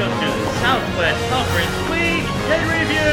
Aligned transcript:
welcome 0.00 0.18
to 0.18 0.38
the 0.38 0.52
Southwest 0.60 1.28
Conference 1.28 1.90
Week 1.90 2.24
in 2.48 2.68
Review. 2.68 3.12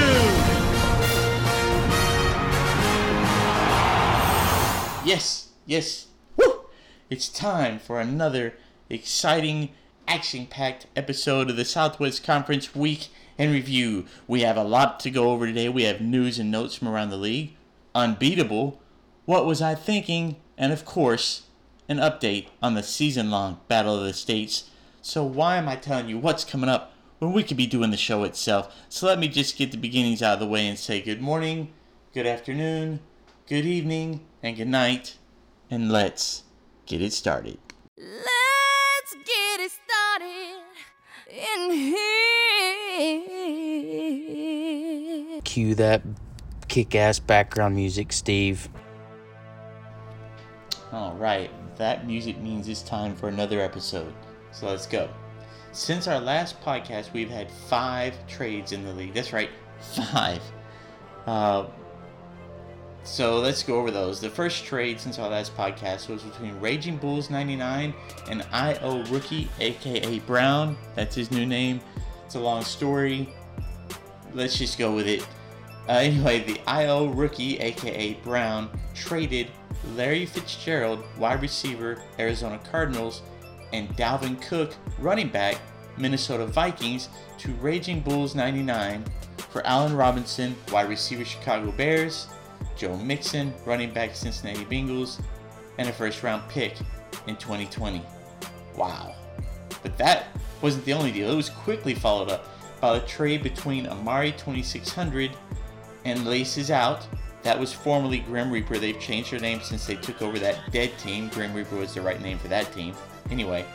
Yes, 5.05 5.50
yes, 5.65 6.08
woo! 6.38 6.62
It's 7.10 7.28
time 7.28 7.80
for 7.80 8.00
another 8.00 8.54
exciting, 8.89 9.71
action-packed 10.08 10.86
episode 10.95 11.50
of 11.50 11.58
the 11.58 11.66
Southwest 11.66 12.23
Conference 12.23 12.73
Week 12.73 13.09
in 13.38 13.52
Review. 13.52 14.05
We 14.26 14.41
have 14.44 14.55
a 14.55 14.63
lot 14.63 15.02
to 15.02 15.12
go 15.12 15.31
over 15.31 15.45
today. 15.45 15.67
We 15.67 15.84
have 15.84 15.99
news 15.99 16.40
and 16.40 16.49
notes 16.49 16.76
from 16.76 16.88
around 16.88 17.09
the 17.09 17.17
league, 17.17 17.54
unbeatable, 17.95 18.81
what 19.26 19.45
was 19.45 19.62
I 19.62 19.76
thinking, 19.76 20.38
and 20.58 20.72
of 20.72 20.85
course, 20.85 21.48
an 21.90 21.98
update 21.98 22.48
on 22.63 22.76
the 22.76 22.84
season-long 22.84 23.59
Battle 23.67 23.99
of 23.99 24.05
the 24.05 24.13
States. 24.13 24.70
So 25.02 25.24
why 25.24 25.58
am 25.58 25.70
I 25.70 25.76
telling 25.76 26.10
you 26.10 26.18
what's 26.18 26.44
coming 26.44 26.70
up 26.70 26.94
when 27.20 27.34
we 27.34 27.44
could 27.44 27.58
be 27.58 27.68
doing 27.68 27.92
the 27.92 27.98
show 27.98 28.24
itself? 28.24 28.76
So 28.90 29.08
let 29.08 29.20
me 29.20 29.28
just 29.28 29.58
get 29.58 29.72
the 29.72 29.78
beginnings 29.78 30.22
out 30.22 30.34
of 30.36 30.40
the 30.40 30.48
way 30.48 30.68
and 30.68 30.78
say 30.78 31.02
good 31.02 31.22
morning, 31.22 31.73
good 32.14 32.28
afternoon, 32.28 33.00
good 33.48 33.66
evening, 33.66 34.26
and 34.44 34.58
good 34.58 34.68
night, 34.68 35.18
and 35.70 35.92
let's 35.92 36.44
get 36.86 37.02
it 37.02 37.14
started. 37.14 37.58
Let's 37.98 39.14
get 39.14 39.60
it 39.62 39.72
started 39.72 40.62
in 41.30 41.72
here. 41.72 42.08
Cue 45.44 45.76
that 45.76 46.02
kick 46.68 46.95
ass 46.95 47.20
background 47.20 47.76
music, 47.76 48.12
Steve. 48.12 48.68
All 50.92 51.16
right, 51.16 51.50
that 51.78 52.06
music 52.08 52.40
means 52.40 52.68
it's 52.68 52.82
time 52.82 53.16
for 53.16 53.30
another 53.30 53.62
episode. 53.62 54.14
So 54.59 54.66
let's 54.67 54.88
go. 54.88 55.07
Since 55.71 56.08
our 56.08 56.19
last 56.19 56.59
podcast, 56.61 57.13
we've 57.13 57.30
had 57.30 57.52
five 57.52 58.16
trades 58.27 58.72
in 58.72 58.83
the 58.83 58.91
league. 58.91 59.14
That's 59.14 59.31
right, 59.31 59.52
five. 59.80 60.41
Uh, 61.27 61.67
so 63.03 63.39
let's 63.39 63.61
go 63.61 63.80
over 63.80 63.91
those. 63.91 64.19
The 64.19 64.31
first 64.31 64.66
trade 64.66 64.99
since 64.99 65.19
our 65.19 65.30
last 65.30 65.55
podcast 65.55 66.09
was 66.09 66.23
between 66.23 66.59
Raging 66.59 66.97
Bulls 66.97 67.30
99 67.30 67.94
and 68.31 68.47
IO 68.52 69.03
Rookie, 69.05 69.47
aka 69.59 70.17
Brown. 70.19 70.75
That's 70.95 71.14
his 71.14 71.30
new 71.30 71.45
name. 71.45 71.80
It's 72.25 72.33
a 72.33 72.39
long 72.39 72.64
story. 72.64 73.30
Let's 74.33 74.58
just 74.58 74.80
go 74.80 74.95
with 74.95 75.08
it. 75.08 75.21
Uh, 75.88 75.99
anyway, 75.99 76.39
the 76.39 76.59
IO 76.66 77.09
Rookie, 77.09 77.59
aka 77.59 78.16
Brown, 78.23 78.71
traded 78.95 79.49
Larry 79.95 80.25
Fitzgerald, 80.25 81.03
wide 81.19 81.44
receiver, 81.44 82.02
Arizona 82.17 82.59
Cardinals, 82.71 83.21
and 83.73 83.90
Dalvin 83.98 84.42
Cook, 84.42 84.73
running 85.00 85.30
back, 85.30 85.58
Minnesota 85.98 86.46
Vikings, 86.46 87.10
to 87.40 87.52
Raging 87.54 88.02
Bulls 88.02 88.36
99 88.36 89.04
for 89.50 89.66
Allen 89.66 89.96
Robinson, 89.96 90.56
wide 90.72 90.90
receiver, 90.90 91.26
Chicago 91.26 91.72
Bears, 91.72 92.28
Joe 92.76 92.95
Mixon, 92.98 93.54
running 93.66 93.92
back, 93.92 94.16
Cincinnati 94.16 94.66
Bengals, 94.66 95.22
and 95.78 95.90
a 95.90 95.94
first 95.94 96.23
round 96.23 96.48
pick 96.50 96.76
in 97.28 97.36
2020. 97.36 98.02
Wow. 98.76 99.16
But 99.82 99.98
that 99.98 100.28
wasn't 100.62 100.86
the 100.86 100.94
only 100.94 101.12
deal. 101.12 101.32
It 101.32 101.36
was 101.36 101.50
quickly 101.50 101.94
followed 101.94 102.30
up 102.30 102.48
by 102.80 102.98
a 102.98 103.00
trade 103.02 103.44
between 103.44 103.88
Amari 103.88 104.32
2600 104.34 105.32
and 106.06 106.26
Laces 106.26 106.72
Out. 106.72 107.08
That 107.44 107.60
was 107.60 107.72
formerly 107.72 108.20
Grim 108.20 108.52
Reaper. 108.52 108.78
They've 108.78 109.00
changed 109.00 109.32
their 109.32 109.40
name 109.40 109.62
since 109.62 109.86
they 109.86 109.95
took 109.95 110.22
over 110.22 110.38
that 110.40 110.72
dead 110.72 110.98
team. 110.98 111.30
Grim 111.30 111.54
Reaper 111.54 111.78
was 111.78 111.94
the 111.94 112.02
right 112.02 112.22
name 112.22 112.38
for 112.38 112.48
that 112.50 112.72
team. 112.73 112.94
Anyway, 113.31 113.66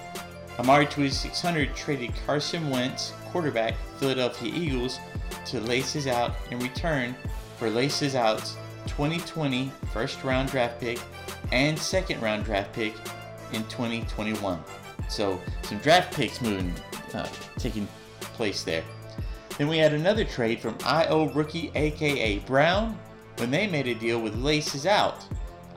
Amari 0.59 0.87
2600 0.87 1.75
traded 1.75 2.13
Carson 2.27 2.71
Wentz, 2.71 3.13
quarterback, 3.31 3.75
Philadelphia 3.99 4.53
Eagles, 4.55 4.99
to 5.47 5.61
Laces 5.61 6.07
Out 6.07 6.33
in 6.51 6.59
return 6.59 7.15
for 7.59 7.71
Laces 7.71 8.15
Out's 8.15 8.57
2020 8.87 9.71
first 9.93 10.23
round 10.25 10.51
draft 10.51 10.81
pick 10.81 10.99
and 11.53 11.79
second 11.79 12.21
round 12.21 12.45
draft 12.45 12.73
pick 12.73 12.95
in 13.53 13.63
2021. 13.65 14.59
So 15.09 15.41
some 15.63 15.79
draft 15.79 16.15
picks 16.15 16.41
moving, 16.41 16.73
uh, 17.15 17.29
taking 17.59 17.87
place 18.21 18.65
there. 18.65 18.83
Then 19.59 19.69
we 19.69 19.79
had 19.79 19.93
another 19.93 20.25
trade 20.25 20.61
from 20.61 20.77
IO 20.85 21.31
Rookie, 21.33 21.71
aka 21.75 22.39
Brown, 22.41 22.99
when 23.37 23.51
they 23.51 23.67
made 23.67 23.87
a 23.87 23.95
deal 23.95 24.21
with 24.21 24.35
Laces 24.37 24.87
Out. 24.87 25.25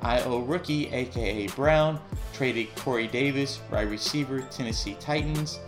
IO 0.02 0.40
Rookie, 0.40 0.88
aka 0.90 1.48
Brown, 1.48 2.00
traded 2.34 2.74
Corey 2.76 3.08
Davis, 3.08 3.60
wide 3.72 3.90
receiver, 3.90 4.42
Tennessee 4.52 4.98
Titans, 5.00 5.60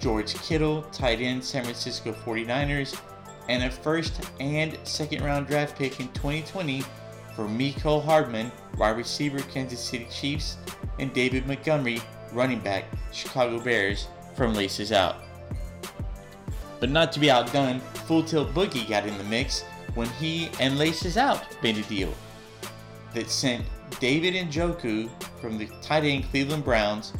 George 0.00 0.34
Kittle, 0.34 0.82
tight 0.92 1.20
end, 1.20 1.44
San 1.44 1.64
Francisco 1.64 2.12
49ers, 2.12 3.00
and 3.48 3.62
a 3.62 3.70
first 3.70 4.20
and 4.40 4.76
second 4.84 5.24
round 5.24 5.46
draft 5.46 5.76
pick 5.76 6.00
in 6.00 6.08
2020 6.08 6.82
for 7.34 7.46
Mecole 7.46 8.02
Hardman, 8.02 8.50
wide 8.78 8.96
receiver, 8.96 9.40
Kansas 9.40 9.80
City 9.80 10.06
Chiefs, 10.10 10.56
and 10.98 11.12
David 11.12 11.46
Montgomery, 11.46 12.00
running 12.32 12.60
back, 12.60 12.84
Chicago 13.12 13.58
Bears, 13.58 14.08
from 14.34 14.54
Laces 14.54 14.92
Out. 14.92 15.16
But 16.80 16.90
not 16.90 17.12
to 17.12 17.20
be 17.20 17.30
outdone, 17.30 17.80
Full 18.06 18.22
Tilt 18.22 18.52
Boogie 18.52 18.88
got 18.88 19.06
in 19.06 19.16
the 19.18 19.24
mix 19.24 19.62
when 19.94 20.08
he 20.10 20.50
and 20.60 20.78
Laces 20.78 21.16
Out 21.16 21.42
made 21.62 21.78
a 21.78 21.82
deal 21.82 22.12
that 23.16 23.30
sent 23.30 23.64
David 23.98 24.34
Njoku 24.34 25.08
from 25.40 25.56
the 25.56 25.66
tight 25.80 26.04
end 26.04 26.24
Cleveland 26.30 26.64
Browns, 26.64 27.14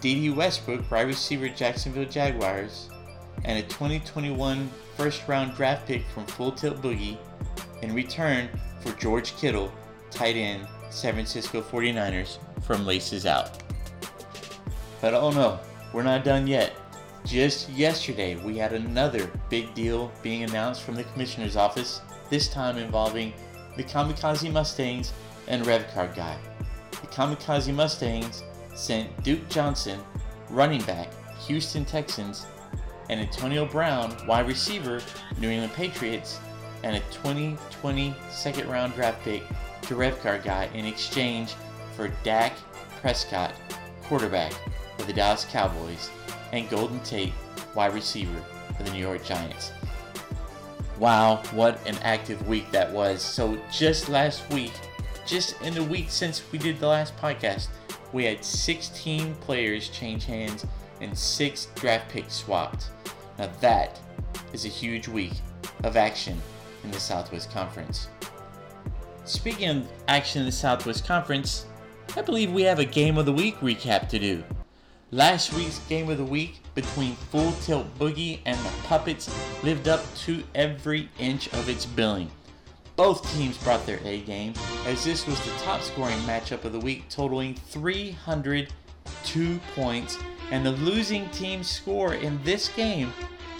Dede 0.00 0.34
Westbrook, 0.34 0.90
wide 0.90 1.06
receiver 1.06 1.48
Jacksonville 1.48 2.06
Jaguars, 2.08 2.88
and 3.44 3.58
a 3.58 3.62
2021 3.68 4.68
first 4.96 5.28
round 5.28 5.54
draft 5.54 5.86
pick 5.86 6.06
from 6.08 6.26
Full 6.26 6.52
Tilt 6.52 6.80
Boogie 6.80 7.18
in 7.82 7.94
return 7.94 8.48
for 8.80 8.92
George 8.92 9.36
Kittle, 9.36 9.70
tight 10.10 10.36
end 10.36 10.66
San 10.88 11.12
Francisco 11.12 11.60
49ers 11.60 12.38
from 12.62 12.86
Laces 12.86 13.26
Out. 13.26 13.62
But 15.02 15.12
oh 15.12 15.30
no, 15.30 15.60
we're 15.92 16.02
not 16.02 16.24
done 16.24 16.46
yet. 16.46 16.72
Just 17.26 17.68
yesterday, 17.68 18.36
we 18.36 18.56
had 18.56 18.72
another 18.72 19.30
big 19.50 19.74
deal 19.74 20.10
being 20.22 20.44
announced 20.44 20.82
from 20.82 20.94
the 20.94 21.04
commissioner's 21.04 21.56
office, 21.56 22.00
this 22.30 22.48
time 22.48 22.78
involving 22.78 23.34
the 23.80 23.88
Kamikaze 23.88 24.52
Mustangs 24.52 25.12
and 25.48 25.64
Revcar 25.64 26.14
Guy. 26.14 26.36
The 26.90 27.06
Kamikaze 27.06 27.72
Mustangs 27.72 28.42
sent 28.74 29.22
Duke 29.22 29.48
Johnson, 29.48 29.98
running 30.50 30.82
back, 30.82 31.08
Houston 31.46 31.86
Texans, 31.86 32.46
and 33.08 33.18
Antonio 33.20 33.64
Brown, 33.64 34.14
wide 34.26 34.46
receiver, 34.46 35.00
New 35.38 35.48
England 35.48 35.72
Patriots, 35.72 36.38
and 36.82 36.96
a 36.96 37.00
2020 37.10 38.14
second 38.30 38.68
round 38.68 38.94
draft 38.94 39.22
pick 39.24 39.42
to 39.82 39.94
Revcar 39.94 40.44
Guy 40.44 40.68
in 40.74 40.84
exchange 40.84 41.54
for 41.96 42.08
Dak 42.22 42.52
Prescott, 43.00 43.54
quarterback 44.02 44.52
for 44.98 45.06
the 45.06 45.12
Dallas 45.14 45.46
Cowboys, 45.46 46.10
and 46.52 46.68
Golden 46.68 47.00
Tate, 47.00 47.32
wide 47.74 47.94
receiver 47.94 48.44
for 48.76 48.82
the 48.82 48.90
New 48.90 49.00
York 49.00 49.24
Giants. 49.24 49.72
Wow, 51.00 51.42
what 51.52 51.80
an 51.88 51.96
active 52.02 52.46
week 52.46 52.70
that 52.72 52.92
was. 52.92 53.22
So, 53.22 53.58
just 53.72 54.10
last 54.10 54.46
week, 54.52 54.74
just 55.24 55.58
in 55.62 55.72
the 55.72 55.82
week 55.82 56.10
since 56.10 56.42
we 56.52 56.58
did 56.58 56.78
the 56.78 56.88
last 56.88 57.16
podcast, 57.16 57.68
we 58.12 58.26
had 58.26 58.44
16 58.44 59.34
players 59.36 59.88
change 59.88 60.26
hands 60.26 60.66
and 61.00 61.16
6 61.16 61.68
draft 61.74 62.10
picks 62.10 62.34
swapped. 62.34 62.90
Now, 63.38 63.50
that 63.62 63.98
is 64.52 64.66
a 64.66 64.68
huge 64.68 65.08
week 65.08 65.32
of 65.84 65.96
action 65.96 66.38
in 66.84 66.90
the 66.90 67.00
Southwest 67.00 67.50
Conference. 67.50 68.08
Speaking 69.24 69.70
of 69.70 69.88
action 70.06 70.40
in 70.40 70.46
the 70.46 70.52
Southwest 70.52 71.06
Conference, 71.06 71.64
I 72.14 72.20
believe 72.20 72.52
we 72.52 72.62
have 72.64 72.78
a 72.78 72.84
Game 72.84 73.16
of 73.16 73.24
the 73.24 73.32
Week 73.32 73.58
recap 73.60 74.10
to 74.10 74.18
do. 74.18 74.44
Last 75.12 75.54
week's 75.54 75.78
Game 75.88 76.10
of 76.10 76.18
the 76.18 76.24
Week 76.24 76.60
between 76.80 77.14
Full 77.14 77.52
Tilt 77.62 77.86
Boogie 77.98 78.40
and 78.46 78.58
the 78.58 78.72
Puppets 78.84 79.30
lived 79.62 79.86
up 79.86 80.02
to 80.16 80.42
every 80.54 81.10
inch 81.18 81.52
of 81.52 81.68
its 81.68 81.84
billing. 81.84 82.30
Both 82.96 83.30
teams 83.34 83.58
brought 83.58 83.84
their 83.84 84.00
A 84.04 84.20
game, 84.20 84.54
as 84.86 85.04
this 85.04 85.26
was 85.26 85.38
the 85.44 85.52
top 85.58 85.82
scoring 85.82 86.18
matchup 86.20 86.64
of 86.64 86.72
the 86.72 86.80
week, 86.80 87.08
totaling 87.10 87.54
302 87.54 89.60
points, 89.74 90.18
and 90.50 90.64
the 90.64 90.72
losing 90.72 91.28
team's 91.30 91.68
score 91.68 92.14
in 92.14 92.42
this 92.44 92.68
game 92.70 93.12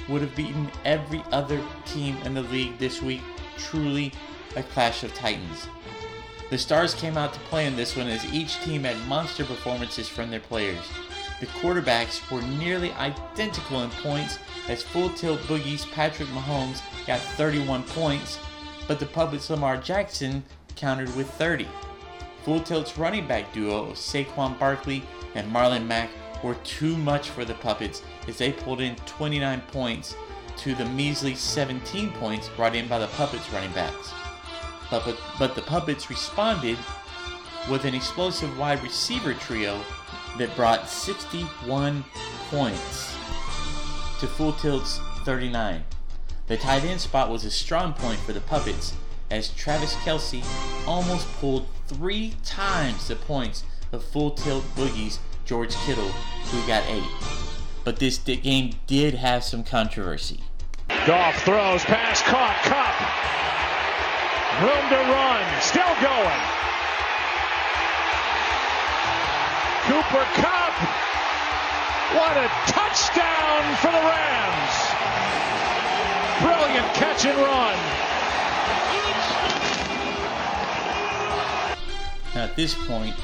would 0.08 0.23
have 0.23 0.34
beaten 0.34 0.70
every 0.84 1.23
other 1.31 1.62
team 1.84 2.16
in 2.25 2.34
the 2.34 2.43
league 2.43 2.78
this 2.78 3.02
week. 3.02 3.23
Truly 3.58 4.12
a 4.56 4.62
clash 4.62 5.05
of 5.05 5.14
titans. 5.14 5.69
The 6.49 6.58
Stars 6.58 6.94
came 6.94 7.16
out 7.16 7.32
to 7.34 7.40
play 7.40 7.66
in 7.66 7.76
this 7.76 7.96
one 7.96 8.08
as 8.08 8.25
each 8.32 8.61
team 8.62 8.84
had 8.84 8.96
monster 9.06 9.44
performances 9.44 10.08
from 10.08 10.31
their 10.31 10.40
players. 10.40 10.84
The 11.40 11.46
quarterbacks 11.46 12.31
were 12.31 12.42
nearly 12.42 12.92
identical 12.92 13.82
in 13.82 13.90
points 13.90 14.38
as 14.69 14.82
Full 14.82 15.08
Tilt 15.08 15.40
Boogie's 15.40 15.87
Patrick 15.87 16.28
Mahomes 16.28 16.82
got 17.06 17.20
31 17.20 17.82
points, 17.84 18.38
but 18.87 19.00
the 19.00 19.06
Puppets 19.06 19.48
Lamar 19.48 19.78
Jackson 19.78 20.44
countered 20.76 21.14
with 21.16 21.31
30. 21.31 21.66
Full 22.44 22.60
Tilt's 22.60 22.98
running 22.98 23.26
back 23.26 23.52
duo 23.54 23.90
of 23.90 23.96
Saquon 23.96 24.58
Barkley 24.58 25.02
and 25.34 25.50
Marlon 25.50 25.87
Mack 25.87 26.10
were 26.44 26.56
too 26.56 26.96
much 26.98 27.31
for 27.31 27.46
the 27.46 27.54
Puppets 27.54 28.02
as 28.28 28.37
they 28.37 28.52
pulled 28.52 28.82
in 28.82 28.96
29 29.06 29.62
points 29.72 30.14
to 30.58 30.75
the 30.75 30.84
measly 30.84 31.34
17 31.34 32.12
points 32.12 32.50
brought 32.50 32.75
in 32.75 32.87
by 32.87 32.98
the 32.98 33.06
Puppets 33.08 33.50
running 33.50 33.72
backs. 33.72 34.12
But, 34.90 35.04
but, 35.06 35.19
but 35.38 35.54
the 35.54 35.62
Puppets 35.62 36.10
responded 36.10 36.76
with 37.70 37.87
an 37.87 37.94
explosive 37.94 38.58
wide 38.58 38.82
receiver 38.82 39.32
trio 39.34 39.81
that 40.40 40.56
brought 40.56 40.88
61 40.88 42.02
points 42.48 43.14
to 44.20 44.26
Full 44.26 44.54
Tilt's 44.54 44.98
39. 45.25 45.84
The 46.46 46.56
tight 46.56 46.82
end 46.84 46.98
spot 46.98 47.28
was 47.28 47.44
a 47.44 47.50
strong 47.50 47.92
point 47.92 48.19
for 48.20 48.32
the 48.32 48.40
Puppets 48.40 48.94
as 49.31 49.50
Travis 49.50 49.94
Kelce 49.96 50.42
almost 50.88 51.31
pulled 51.34 51.66
three 51.88 52.32
times 52.42 53.08
the 53.08 53.16
points 53.16 53.64
of 53.92 54.02
Full 54.02 54.31
Tilt 54.31 54.64
Boogie's 54.75 55.19
George 55.44 55.75
Kittle, 55.84 56.08
who 56.08 56.66
got 56.66 56.87
eight. 56.88 57.04
But 57.84 57.96
this 57.96 58.16
game 58.16 58.72
did 58.87 59.12
have 59.12 59.44
some 59.44 59.62
controversy. 59.62 60.40
Goff 61.06 61.34
throws, 61.42 61.84
pass 61.84 62.22
caught, 62.22 62.56
Kupp. 62.64 62.96
Room 64.62 64.88
to 64.88 65.12
run, 65.12 65.60
still 65.60 65.94
going. 66.00 66.69
Cooper 69.90 70.25
Kupp. 70.34 70.75
What 72.14 72.37
a 72.37 72.48
touchdown 72.70 73.76
for 73.78 73.90
the 73.90 73.98
Rams. 73.98 74.76
Brilliant 76.40 76.94
catch 76.94 77.25
and 77.25 77.37
run. 77.37 77.76
Now 82.37 82.44
at 82.44 82.54
this 82.54 82.76
point, 82.87 83.16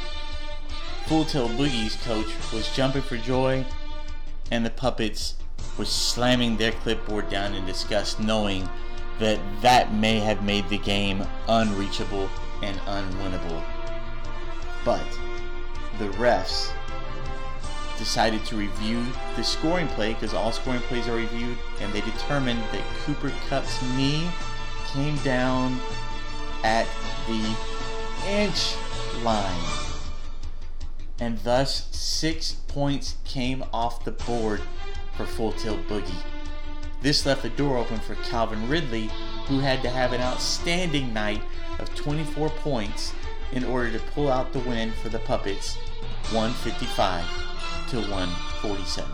Full 1.07 1.25
Tilt 1.25 1.53
Boogie's 1.53 1.95
coach 2.03 2.27
was 2.53 2.69
jumping 2.75 3.03
for 3.03 3.17
joy, 3.17 3.65
and 4.51 4.67
the 4.67 4.71
puppets 4.71 5.37
were 5.79 5.85
slamming 5.85 6.57
their 6.57 6.73
clipboard 6.73 7.31
down 7.31 7.55
in 7.55 7.65
disgust, 7.65 8.19
knowing 8.19 8.69
that 9.21 9.39
that 9.63 9.95
may 9.95 10.19
have 10.19 10.43
made 10.43 10.69
the 10.69 10.79
game 10.79 11.25
unreachable 11.47 12.29
and 12.61 12.77
unwinnable. 12.81 13.63
But 14.85 15.07
the 15.99 16.09
refs 16.17 16.73
decided 17.99 18.45
to 18.45 18.57
review 18.57 19.05
the 19.37 19.45
scoring 19.45 19.89
play 19.89 20.15
because 20.15 20.35
all 20.35 20.53
scoring 20.53 20.81
plays 20.83 21.09
are 21.09 21.17
reviewed, 21.17 21.57
and 21.81 21.93
they 21.93 22.01
determined 22.03 22.61
that 22.73 22.83
Cooper 23.05 23.33
Kupp's 23.49 23.83
knee 23.97 24.29
came 24.89 25.17
down 25.19 25.79
at 26.63 26.87
the 27.27 27.57
inch 28.29 28.75
line. 29.23 29.65
And 31.19 31.39
thus, 31.39 31.89
six 31.97 32.53
points 32.69 33.17
came 33.25 33.65
off 33.73 34.05
the 34.05 34.13
board 34.13 34.61
for 35.17 35.25
Full 35.25 35.53
Tilt 35.53 35.87
Boogie. 35.89 36.23
This 37.01 37.25
left 37.25 37.43
the 37.43 37.51
door 37.51 37.79
open 37.79 37.99
for 37.99 38.15
Calvin 38.17 38.69
Ridley, 38.69 39.11
who 39.47 39.61
had 39.61 39.83
to 39.83 39.91
have 39.91 40.13
an 40.13 40.21
outstanding 40.21 41.15
night 41.15 41.43
of 41.79 41.95
24 41.95 42.51
points 42.51 43.13
in 43.53 43.65
order 43.65 43.91
to 43.93 44.05
pull 44.07 44.31
out 44.31 44.53
the 44.53 44.59
win 44.61 44.93
for 44.93 45.09
the 45.09 45.21
Puppets 45.21 45.79
155 46.33 47.25
to 47.91 47.97
147. 48.11 49.11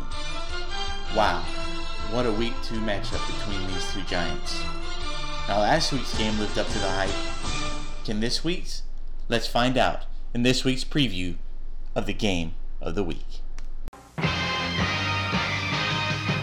Wow, 1.14 1.40
what 2.10 2.24
a 2.24 2.32
week 2.32 2.54
two 2.62 2.80
matchup 2.80 3.20
between 3.26 3.66
these 3.68 3.92
two 3.92 4.00
giants. 4.04 4.62
Now, 5.46 5.60
last 5.60 5.92
week's 5.92 6.16
game 6.16 6.38
lived 6.38 6.56
up 6.58 6.66
to 6.66 6.78
the 6.78 6.88
hype. 6.88 8.04
Can 8.06 8.20
this 8.20 8.42
week's? 8.42 8.84
Let's 9.28 9.46
find 9.46 9.76
out 9.76 10.06
in 10.32 10.42
this 10.42 10.64
week's 10.64 10.84
preview 10.84 11.36
of 11.94 12.06
the 12.06 12.14
game 12.14 12.54
of 12.80 12.94
the 12.94 13.04
week. 13.04 13.42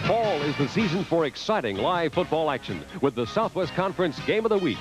Fall 0.06 0.40
is 0.42 0.56
the 0.56 0.68
season 0.68 1.02
for 1.02 1.26
exciting 1.26 1.78
live 1.78 2.12
football 2.12 2.48
action 2.48 2.80
with 3.00 3.16
the 3.16 3.26
Southwest 3.26 3.74
Conference 3.74 4.20
Game 4.20 4.44
of 4.44 4.50
the 4.50 4.58
Week. 4.58 4.78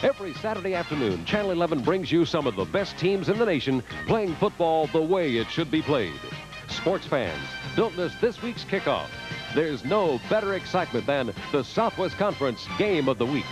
Every 0.00 0.32
Saturday 0.34 0.74
afternoon, 0.74 1.24
Channel 1.24 1.50
11 1.50 1.80
brings 1.80 2.12
you 2.12 2.24
some 2.24 2.46
of 2.46 2.54
the 2.54 2.64
best 2.64 2.96
teams 2.98 3.28
in 3.28 3.36
the 3.36 3.44
nation 3.44 3.82
playing 4.06 4.36
football 4.36 4.86
the 4.86 5.02
way 5.02 5.38
it 5.38 5.50
should 5.50 5.72
be 5.72 5.82
played. 5.82 6.20
Sports 6.68 7.04
fans, 7.04 7.42
don't 7.74 7.96
miss 7.96 8.14
this 8.20 8.40
week's 8.40 8.64
kickoff. 8.64 9.08
There's 9.56 9.84
no 9.84 10.20
better 10.30 10.54
excitement 10.54 11.04
than 11.04 11.34
the 11.50 11.64
Southwest 11.64 12.16
Conference 12.16 12.68
Game 12.78 13.08
of 13.08 13.18
the 13.18 13.26
Week. 13.26 13.44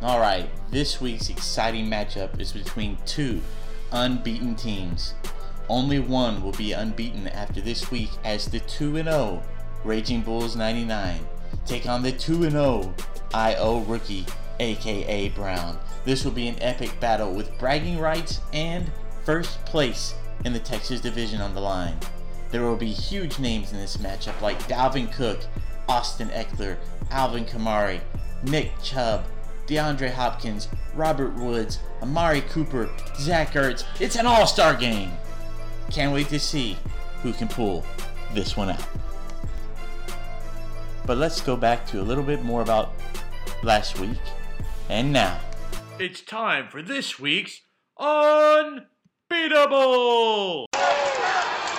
All 0.00 0.20
right, 0.20 0.48
this 0.70 1.00
week's 1.00 1.28
exciting 1.28 1.86
matchup 1.86 2.38
is 2.38 2.52
between 2.52 2.98
two 3.04 3.42
unbeaten 3.90 4.54
teams. 4.54 5.14
Only 5.68 5.98
one 5.98 6.40
will 6.40 6.52
be 6.52 6.72
unbeaten 6.72 7.26
after 7.26 7.60
this 7.60 7.90
week 7.90 8.10
as 8.22 8.46
the 8.46 8.60
2 8.60 9.02
0 9.02 9.42
Raging 9.84 10.22
Bulls 10.22 10.56
99 10.56 11.20
take 11.66 11.88
on 11.88 12.02
the 12.02 12.12
2 12.12 12.50
0 12.50 12.94
IO 13.34 13.80
rookie, 13.80 14.26
aka 14.60 15.28
Brown. 15.30 15.78
This 16.04 16.24
will 16.24 16.32
be 16.32 16.48
an 16.48 16.60
epic 16.60 16.98
battle 17.00 17.32
with 17.32 17.56
bragging 17.58 17.98
rights 17.98 18.40
and 18.52 18.90
first 19.24 19.64
place 19.64 20.14
in 20.44 20.52
the 20.52 20.58
Texas 20.58 21.00
division 21.00 21.40
on 21.40 21.54
the 21.54 21.60
line. 21.60 21.96
There 22.50 22.62
will 22.62 22.76
be 22.76 22.92
huge 22.92 23.38
names 23.38 23.72
in 23.72 23.78
this 23.78 23.96
matchup 23.96 24.40
like 24.40 24.58
Dalvin 24.68 25.10
Cook, 25.12 25.40
Austin 25.88 26.28
Ekeler, 26.28 26.76
Alvin 27.10 27.44
Kamara, 27.44 28.00
Nick 28.42 28.72
Chubb, 28.82 29.24
DeAndre 29.66 30.10
Hopkins, 30.10 30.68
Robert 30.94 31.34
Woods, 31.34 31.78
Amari 32.02 32.42
Cooper, 32.42 32.90
Zach 33.18 33.52
Ertz. 33.52 33.84
It's 34.00 34.16
an 34.16 34.26
all 34.26 34.46
star 34.46 34.74
game. 34.74 35.12
Can't 35.90 36.12
wait 36.12 36.28
to 36.28 36.38
see 36.38 36.76
who 37.22 37.32
can 37.32 37.48
pull 37.48 37.84
this 38.34 38.56
one 38.56 38.70
out. 38.70 38.84
But 41.06 41.18
let's 41.18 41.40
go 41.40 41.56
back 41.56 41.86
to 41.88 42.00
a 42.00 42.04
little 42.04 42.24
bit 42.24 42.42
more 42.44 42.62
about 42.62 42.94
last 43.62 43.98
week 43.98 44.20
and 44.88 45.12
now. 45.12 45.38
It's 45.98 46.20
time 46.20 46.68
for 46.68 46.82
this 46.82 47.18
week's 47.18 47.60
Unbeatable! 47.98 48.86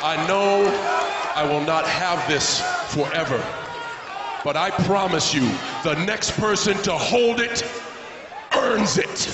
I 0.05 0.25
know 0.27 0.63
I 1.35 1.43
will 1.49 1.61
not 1.65 1.87
have 1.87 2.25
this 2.27 2.61
forever, 2.93 3.43
but 4.43 4.55
I 4.55 4.69
promise 4.85 5.33
you, 5.33 5.49
the 5.83 5.95
next 6.05 6.31
person 6.31 6.77
to 6.83 6.91
hold 6.91 7.39
it 7.39 7.63
earns 8.57 8.97
it. 8.97 9.29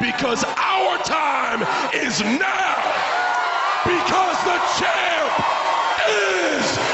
Because 0.00 0.44
our 0.44 0.98
time 0.98 1.62
is 1.94 2.20
now. 2.20 2.74
Because 3.84 4.44
the 4.44 4.58
champ 4.78 5.32
is 6.08 6.76
here. 6.76 6.93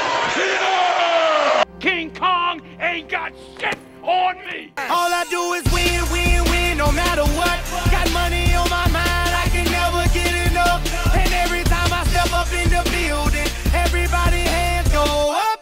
ain't 2.81 3.09
got 3.09 3.31
shit 3.59 3.77
on 4.01 4.35
me. 4.47 4.73
All 4.77 5.11
I 5.13 5.25
do 5.29 5.53
is 5.53 5.63
win, 5.71 6.01
win, 6.11 6.43
win, 6.51 6.77
no 6.77 6.91
matter 6.91 7.23
what. 7.37 7.57
Got 7.91 8.11
money 8.11 8.53
on 8.55 8.69
my 8.69 8.87
mind, 8.89 9.31
I 9.35 9.47
can 9.53 9.65
never 9.71 10.03
get 10.13 10.51
enough. 10.51 10.81
And 11.15 11.33
every 11.33 11.63
time 11.63 11.93
I 11.93 12.03
step 12.05 12.33
up 12.33 12.51
in 12.51 12.69
the 12.69 12.83
building, 12.89 13.49
everybody 13.73 14.41
hands 14.41 14.89
go 14.89 15.05
up. 15.31 15.59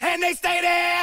And 0.00 0.22
they 0.22 0.32
stay 0.32 0.60
there, 0.60 0.99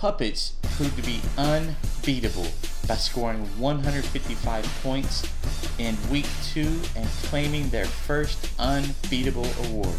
Puppets 0.00 0.54
proved 0.62 0.96
to 0.96 1.02
be 1.02 1.20
unbeatable 1.36 2.46
by 2.88 2.94
scoring 2.94 3.40
155 3.58 4.64
points 4.82 5.28
in 5.78 5.94
week 6.10 6.26
two 6.42 6.80
and 6.96 7.06
claiming 7.24 7.68
their 7.68 7.84
first 7.84 8.50
unbeatable 8.58 9.46
award. 9.66 9.94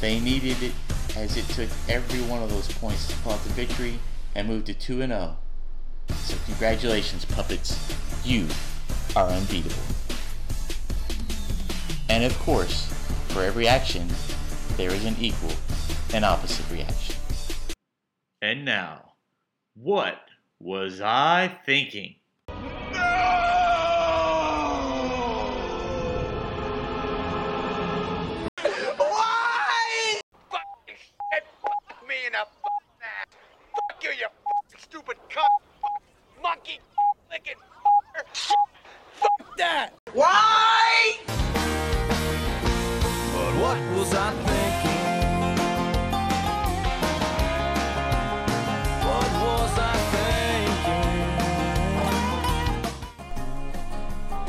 They 0.00 0.18
needed 0.18 0.60
it 0.60 0.72
as 1.16 1.36
it 1.36 1.44
took 1.50 1.68
every 1.88 2.22
one 2.22 2.42
of 2.42 2.50
those 2.50 2.66
points 2.66 3.06
to 3.06 3.14
pull 3.18 3.34
out 3.34 3.44
the 3.44 3.50
victory 3.50 4.00
and 4.34 4.48
move 4.48 4.64
to 4.64 4.74
2 4.74 5.06
0. 5.06 5.36
So, 6.08 6.36
congratulations, 6.46 7.24
Puppets. 7.24 7.78
You 8.24 8.48
are 9.14 9.28
unbeatable. 9.28 9.76
And 12.08 12.24
of 12.24 12.36
course, 12.40 12.92
for 13.28 13.44
every 13.44 13.68
action, 13.68 14.08
there 14.76 14.90
is 14.90 15.04
an 15.04 15.14
equal 15.20 15.52
and 16.12 16.24
opposite 16.24 16.68
reaction. 16.68 17.14
And 18.42 18.64
now, 18.64 19.06
what 19.76 20.18
was 20.58 21.00
I 21.00 21.60
thinking? 21.66 22.16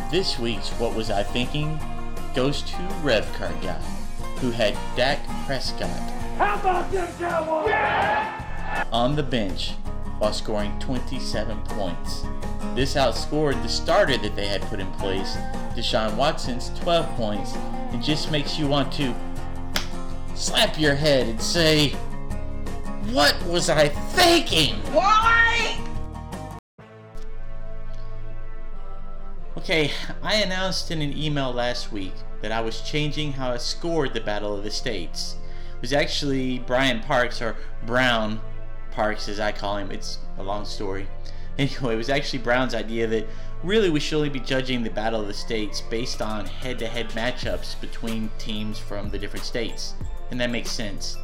This 0.10 0.40
week's 0.40 0.70
What 0.72 0.96
Was 0.96 1.10
I 1.12 1.24
Thinking 1.24 1.78
goes 2.34 2.62
to 2.62 2.78
Rev 3.04 3.28
Card 3.34 3.60
Guy, 3.62 3.80
who 4.40 4.52
had 4.52 4.78
Dak 4.96 5.20
Prescott 5.46 5.90
How 6.38 6.56
about 6.60 6.92
them 6.92 7.08
Cowboys? 7.20 8.88
on 8.94 9.16
the 9.16 9.24
bench 9.24 9.72
while 10.20 10.32
scoring 10.32 10.78
27 10.80 11.62
points. 11.64 12.24
This 12.74 12.96
outscored 12.96 13.62
the 13.64 13.70
starter 13.70 14.18
that 14.18 14.36
they 14.36 14.48
had 14.48 14.62
put 14.64 14.80
in 14.80 14.90
place, 14.94 15.36
Deshaun 15.76 16.16
Watson's 16.16 16.70
12 16.80 17.06
points, 17.18 17.56
and 17.92 18.02
just 18.04 18.32
makes 18.32 18.58
you 18.58 18.68
want 18.68 18.92
to 18.94 19.14
slap 20.36 20.80
your 20.80 20.96
head 20.96 21.28
and 21.28 21.42
say, 21.42 21.90
What 23.12 23.36
was 23.46 23.70
I 23.70 23.90
thinking? 23.90 24.76
Why? 24.94 25.78
Okay, 29.70 29.92
I 30.24 30.36
announced 30.36 30.92
in 30.92 31.02
an 31.02 31.18
email 31.18 31.52
last 31.52 31.92
week 31.92 32.14
that 32.42 32.54
I 32.54 32.62
was 32.62 32.80
changing 32.80 33.34
how 33.34 33.52
I 33.52 33.58
scored 33.58 34.14
the 34.14 34.22
Battle 34.22 34.56
of 34.56 34.64
the 34.64 34.72
States. 34.72 35.36
It 35.76 35.82
was 35.82 35.92
actually 35.92 36.60
Brian 36.60 37.02
Parks, 37.02 37.42
or 37.42 37.58
Brown 37.86 38.40
Parks 38.92 39.28
as 39.28 39.42
I 39.42 39.52
call 39.52 39.76
him. 39.76 39.92
It's 39.92 40.20
a 40.38 40.44
long 40.44 40.64
story. 40.64 41.06
Anyway, 41.60 41.96
it 41.96 41.98
was 41.98 42.08
actually 42.08 42.40
Brown's 42.40 42.74
idea 42.74 43.08
that 43.08 43.28
really 43.62 43.90
we 43.90 44.00
should 44.00 44.16
only 44.16 44.30
be 44.30 44.40
judging 44.40 44.84
the 44.84 44.90
Battle 44.90 45.20
of 45.20 45.28
the 45.28 45.34
States 45.34 45.82
based 45.82 46.22
on 46.22 46.46
head 46.46 46.80
to 46.80 46.88
head 46.88 47.10
matchups 47.10 47.82
between 47.82 48.32
teams 48.40 48.80
from 48.80 49.10
the 49.10 49.20
different 49.20 49.46
states. 49.46 49.96
And 50.32 50.40
that 50.40 50.50
makes 50.50 50.72
sense. 50.72 51.18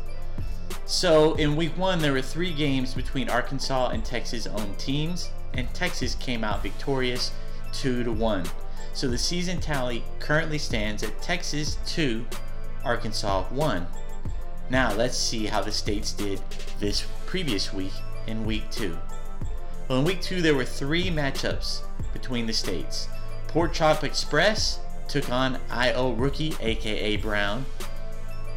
So, 0.86 1.36
in 1.36 1.56
week 1.56 1.78
one, 1.78 2.00
there 2.00 2.12
were 2.12 2.22
three 2.22 2.52
games 2.52 2.94
between 2.94 3.30
Arkansas 3.30 3.92
and 3.92 4.04
Texas 4.04 4.48
owned 4.48 4.78
teams, 4.78 5.30
and 5.54 5.74
Texas 5.74 6.16
came 6.16 6.44
out 6.44 6.62
victorious 6.62 7.32
2 7.74 8.04
to 8.04 8.12
1. 8.12 8.46
So, 8.94 9.08
the 9.08 9.18
season 9.18 9.60
tally 9.60 10.04
currently 10.20 10.58
stands 10.58 11.04
at 11.04 11.22
Texas 11.22 11.78
2, 11.88 12.26
Arkansas 12.84 13.44
1. 13.50 13.88
Now, 14.70 14.94
let's 14.94 15.18
see 15.18 15.46
how 15.46 15.62
the 15.62 15.72
states 15.72 16.14
did 16.14 16.42
this 16.80 17.06
previous 17.26 17.74
week 17.74 17.94
in 18.28 18.46
week 18.46 18.70
2. 18.72 18.98
Well, 19.88 20.00
in 20.00 20.06
week 20.06 20.22
2, 20.22 20.42
there 20.42 20.56
were 20.56 20.66
three 20.66 21.10
matchups 21.10 21.82
between 22.14 22.46
the 22.46 22.54
states. 22.54 23.08
Pork 23.48 23.74
Chop 23.74 24.04
Express 24.04 24.80
took 25.08 25.30
on 25.30 25.60
IO 25.70 26.14
Rookie, 26.14 26.56
aka 26.60 27.18
Brown. 27.18 27.66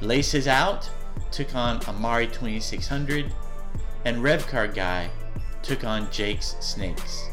Laces 0.00 0.46
Out 0.46 0.88
took 1.30 1.54
on 1.54 1.84
Amari 1.86 2.26
2600, 2.28 3.32
and 4.04 4.18
Revcar 4.18 4.74
Guy 4.74 5.10
took 5.62 5.84
on 5.84 6.10
Jake's 6.10 6.56
Snakes. 6.60 7.28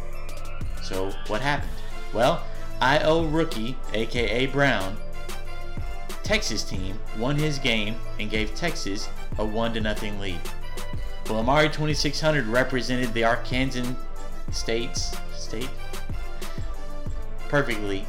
So, 0.84 1.12
what 1.28 1.42
happened? 1.42 1.72
Well, 2.14 2.44
IO 2.82 3.26
Rookie, 3.26 3.78
aka 3.94 4.46
Brown, 4.48 4.98
Texas 6.24 6.64
team 6.64 7.00
won 7.18 7.36
his 7.36 7.60
game 7.60 7.96
and 8.20 8.30
gave 8.30 8.54
Texas 8.56 9.10
a 9.38 9.46
1 9.46 9.74
to 9.74 9.82
nothing 9.82 10.20
lead. 10.20 10.40
Well, 11.30 11.40
Amari 11.40 11.70
2600 11.70 12.46
represented 12.48 13.14
the 13.14 13.22
Arkansan 13.22 13.96
states 14.52 15.16
state 15.34 15.70
perfectly, 17.50 18.06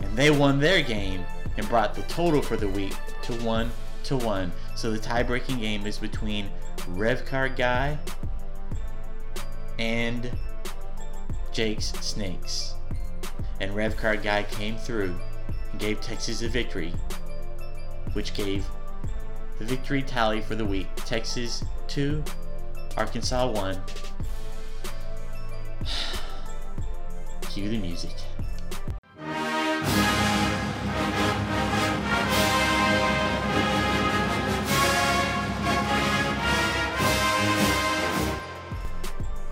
and 0.00 0.16
they 0.16 0.30
won 0.30 0.58
their 0.58 0.82
game 0.82 1.24
and 1.56 1.68
brought 1.68 1.94
the 1.94 2.02
total 2.02 2.40
for 2.40 2.56
the 2.56 2.68
week 2.68 2.94
to 3.22 3.32
1 3.44 3.70
to 4.04 4.16
1. 4.16 4.52
So 4.74 4.90
the 4.90 4.98
tie-breaking 4.98 5.58
game 5.58 5.86
is 5.86 5.98
between 5.98 6.48
Revcar 6.90 7.56
Guy 7.56 7.98
and 9.78 10.30
Jake's 11.56 11.92
Snakes. 12.02 12.74
And 13.60 13.72
Revcar 13.72 14.22
Guy 14.22 14.42
came 14.42 14.76
through 14.76 15.18
and 15.70 15.80
gave 15.80 16.02
Texas 16.02 16.42
a 16.42 16.48
victory, 16.50 16.92
which 18.12 18.34
gave 18.34 18.66
the 19.58 19.64
victory 19.64 20.02
tally 20.02 20.42
for 20.42 20.54
the 20.54 20.66
week 20.66 20.86
Texas 20.96 21.64
2, 21.88 22.22
Arkansas 22.98 23.50
1. 23.50 23.80
Cue 27.50 27.70
the 27.70 27.78
music. 27.78 28.12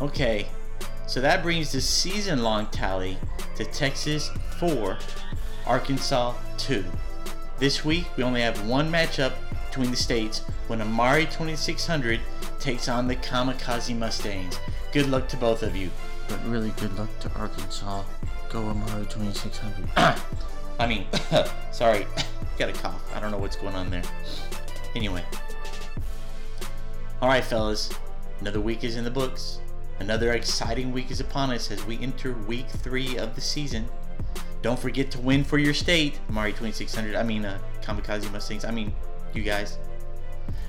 Okay, 0.03 0.51
so 1.15 1.21
that 1.21 1.45
brings 1.45 1.71
the 1.71 1.81
season 1.81 2.43
long 2.43 2.67
tally 2.73 3.17
to 3.55 3.65
Texas 3.67 4.33
4, 4.59 4.99
Arkansas 5.65 6.35
2. 6.59 6.85
This 7.57 7.85
week, 7.85 8.07
we 8.17 8.25
only 8.25 8.41
have 8.41 8.67
one 8.67 8.91
matchup 8.91 9.33
between 9.69 9.93
the 9.93 9.97
states 9.97 10.41
when 10.67 10.81
Amari 10.81 11.27
2600 11.27 12.19
takes 12.59 12.89
on 12.89 13.07
the 13.07 13.15
Kamikaze 13.15 13.97
Mustangs. 13.97 14.59
Good 14.91 15.09
luck 15.09 15.29
to 15.29 15.37
both 15.37 15.63
of 15.63 15.77
you. 15.77 15.89
But 16.29 16.45
really, 16.47 16.71
good 16.81 16.99
luck 16.99 17.17
to 17.21 17.31
Arkansas. 17.37 18.03
Go 18.49 18.67
Amari 18.67 19.07
2600. 19.07 19.89
I 20.81 20.87
mean, 20.89 21.07
sorry, 21.71 22.09
got 22.59 22.71
a 22.71 22.73
cough. 22.73 23.09
I 23.15 23.21
don't 23.21 23.31
know 23.31 23.39
what's 23.39 23.55
going 23.55 23.77
on 23.77 23.89
there. 23.89 24.03
Anyway. 24.97 25.23
Alright, 27.23 27.45
fellas, 27.45 27.93
another 28.41 28.61
week 28.61 28.83
is 28.83 28.97
in 28.97 29.05
the 29.05 29.13
books. 29.13 29.61
Another 30.01 30.33
exciting 30.33 30.93
week 30.93 31.11
is 31.11 31.21
upon 31.21 31.51
us 31.51 31.71
as 31.71 31.85
we 31.87 31.99
enter 32.01 32.33
week 32.33 32.69
three 32.69 33.17
of 33.17 33.35
the 33.35 33.41
season. 33.41 33.89
Don't 34.63 34.79
forget 34.79 35.11
to 35.13 35.21
win 35.21 35.45
for 35.45 35.59
your 35.59 35.75
state, 35.75 36.19
Mari 36.29 36.53
2600. 36.53 37.15
I 37.15 37.23
mean, 37.23 37.45
uh, 37.45 37.59
Kamikaze 37.83 38.31
Mustangs. 38.33 38.65
I 38.65 38.71
mean, 38.71 38.95
you 39.33 39.43
guys. 39.43 39.79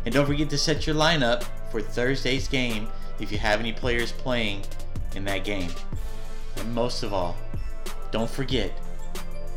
And 0.05 0.13
don't 0.13 0.25
forget 0.25 0.49
to 0.49 0.57
set 0.57 0.85
your 0.85 0.95
lineup 0.95 1.43
for 1.71 1.81
Thursday's 1.81 2.47
game 2.47 2.87
if 3.19 3.31
you 3.31 3.37
have 3.37 3.59
any 3.59 3.73
players 3.73 4.11
playing 4.11 4.61
in 5.15 5.25
that 5.25 5.43
game. 5.43 5.71
And 6.57 6.73
most 6.73 7.03
of 7.03 7.13
all, 7.13 7.35
don't 8.11 8.29
forget 8.29 8.71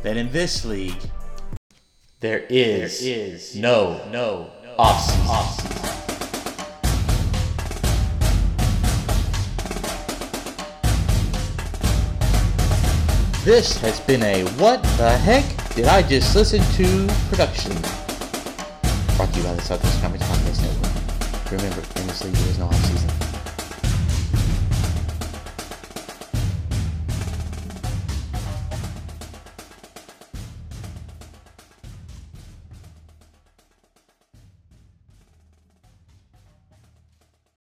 that 0.03 0.17
in 0.17 0.31
this 0.31 0.65
league, 0.65 1.01
there 2.19 2.45
is, 2.49 3.01
there 3.01 3.15
is 3.17 3.55
no, 3.55 4.01
no, 4.11 4.51
off 4.77 5.01
season. 5.01 5.27
Off 5.27 5.78
This 13.49 13.77
has 13.77 13.99
been 14.01 14.21
a 14.21 14.43
What 14.59 14.83
the 14.99 15.09
Heck 15.09 15.73
Did 15.73 15.85
I 15.85 16.03
Just 16.03 16.35
Listen 16.35 16.61
to 16.75 17.11
production. 17.29 17.71
Brought 19.17 19.33
to 19.33 19.39
you 19.39 19.43
by 19.43 19.55
the 19.55 19.61
Southwest 19.63 19.99
Conference 20.01 20.23
Podcast 20.25 20.61
Network. 20.61 21.51
Remember, 21.53 21.81
league, 22.23 22.33
there 22.35 22.49
is 22.51 22.59
no 22.59 22.65
off 22.67 22.75
season. 22.85 23.28